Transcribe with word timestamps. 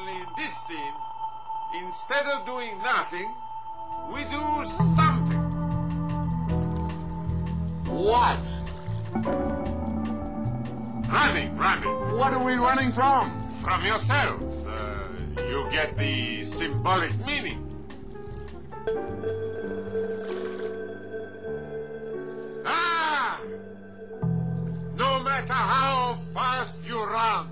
Only 0.00 0.12
in 0.12 0.26
this 0.34 0.56
scene, 0.66 0.94
instead 1.84 2.24
of 2.24 2.46
doing 2.46 2.78
nothing, 2.78 3.34
we 4.10 4.24
do 4.24 4.64
something. 4.96 5.42
What? 7.84 8.40
Running, 11.06 11.54
running. 11.54 12.16
What 12.16 12.32
are 12.32 12.42
we 12.42 12.54
running 12.54 12.92
from? 12.92 13.52
From 13.56 13.84
yourself. 13.84 14.40
Uh, 14.66 15.42
you 15.42 15.68
get 15.70 15.98
the 15.98 16.44
symbolic 16.46 17.12
meaning. 17.26 17.60
Ah! 22.64 23.38
No 24.96 25.20
matter 25.22 25.52
how 25.52 26.16
fast 26.32 26.88
you 26.88 27.04
run, 27.04 27.50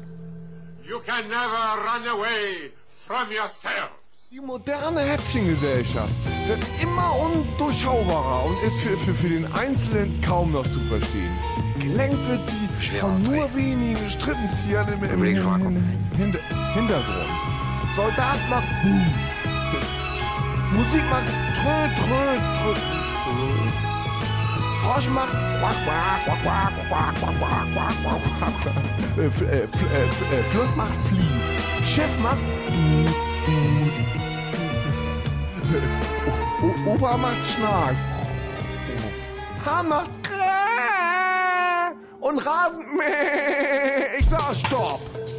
you 0.89 1.01
can 1.01 1.29
never 1.29 1.63
run 1.85 2.07
away 2.09 2.73
from 3.07 3.31
yourselves. 3.31 3.93
Die 4.31 4.41
moderne 4.41 5.01
Häppchengesellschaft 5.01 6.13
wird 6.47 6.61
immer 6.83 7.19
undurchschaubarer 7.19 8.45
und 8.45 8.63
ist 8.63 8.77
für, 8.81 8.99
für, 8.99 9.15
für 9.15 9.29
den 9.29 9.51
Einzelnen 9.53 10.21
kaum 10.21 10.53
noch 10.53 10.67
zu 10.71 10.81
verstehen. 10.81 11.39
Gelenkt 11.79 12.29
wird 12.29 12.41
sie 12.49 12.97
von 12.99 13.23
nur 13.23 13.55
wenigen 13.55 14.11
Strippenziehern 14.11 14.93
im, 14.93 15.05
im, 15.05 15.25
im, 15.25 15.67
im 15.67 16.11
Hinter 16.17 16.41
Hintergrund. 16.75 17.31
Soldat 17.97 18.39
macht 18.51 18.71
Boom. 18.83 19.15
Musik 20.73 21.05
macht 21.09 21.27
Trö, 21.55 21.95
Trö, 21.97 22.75
Trö. 22.75 23.08
Geräusche 24.99 25.11
macht. 25.11 25.33
Fluss 30.47 30.75
macht 30.75 30.95
Fließ. 30.95 31.89
Schiff 31.89 32.19
macht. 32.19 32.39
Opa 36.87 37.17
macht 37.17 37.47
Schnarch. 37.47 37.97
Haar 39.65 39.83
macht 39.83 40.11
und 42.21 42.39
Rasen. 42.39 42.85
Ich 44.19 44.27
sag 44.27 44.55
Stopp. 44.55 45.38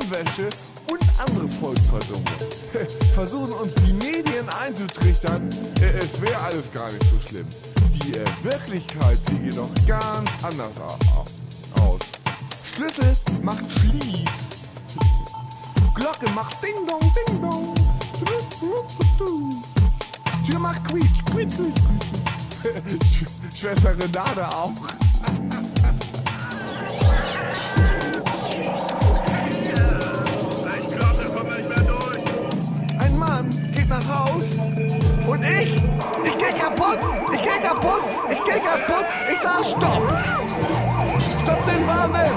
Gehirnwäsche 0.00 0.48
und 0.90 1.00
andere 1.18 1.48
Volksverdummung 1.48 2.24
versuchen 3.14 3.52
uns 3.52 3.74
die 3.86 3.92
Medien 3.94 4.48
einzutrichtern, 4.64 5.50
äh, 5.80 5.98
es 5.98 6.20
wäre 6.20 6.38
alles 6.40 6.72
gar 6.72 6.90
nicht 6.90 7.04
so 7.04 7.28
schlimm. 7.28 7.46
Die 8.02 8.14
äh, 8.14 8.24
Wirklichkeit 8.42 9.18
sieht 9.28 9.44
jedoch 9.44 9.68
ganz 9.86 10.30
anders 10.42 10.72
au- 10.80 11.82
aus. 11.82 12.00
Schlüssel 12.74 13.14
macht 13.42 13.64
Schließ. 13.78 14.30
Glocke 15.94 16.30
macht 16.34 16.54
Ding 16.62 16.86
Dong, 16.86 17.00
Ding 17.14 17.40
Dong. 17.42 17.74
Tür 20.46 20.58
macht 20.60 20.84
Quietsch, 20.88 21.24
Quietsch, 21.32 21.56
Quietsch, 21.56 21.74
Quietsch. 22.62 23.16
Sch- 23.54 23.58
Schwester 23.58 23.98
Renate 23.98 24.48
auch. 24.48 24.72
Kaputt, 37.80 38.02
ich 38.30 38.44
geh 38.44 38.60
kaputt, 38.60 39.06
ich 39.32 39.40
sag 39.40 39.64
Stopp. 39.64 40.02
Stopp 41.42 41.66
den 41.66 41.86
Wahnsinn. 41.86 42.36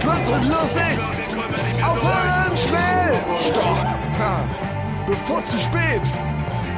Schluss 0.00 0.28
und 0.32 0.48
lustig. 0.48 0.98
Aufhören, 1.82 2.56
schnell. 2.56 3.12
Stopp. 3.40 3.86
Bevor 5.06 5.44
zu 5.46 5.58
spät. 5.58 6.02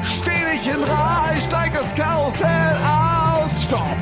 Steh 0.03 0.45
nicht 0.53 0.67
in 0.67 0.83
Reihe, 0.83 1.41
steig 1.41 1.73
das 1.73 1.95
Karussell 1.95 2.77
aus. 2.85 3.63
Stopp. 3.63 3.97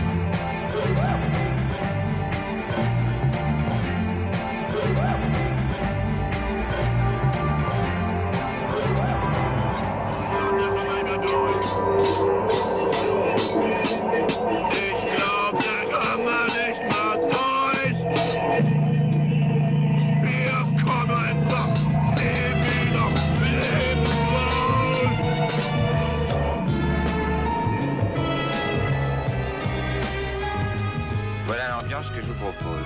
Que 32.15 32.23
je 32.23 32.27
vous 32.27 32.35
propose. 32.35 32.85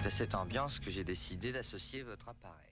C'est 0.00 0.06
à 0.06 0.10
cette 0.10 0.34
ambiance 0.34 0.78
que 0.80 0.90
j'ai 0.90 1.04
décidé 1.04 1.52
d'associer 1.52 2.02
votre 2.02 2.28
appareil. 2.28 2.67